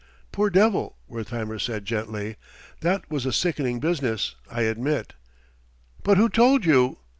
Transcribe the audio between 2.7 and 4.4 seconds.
"That was a sickening business,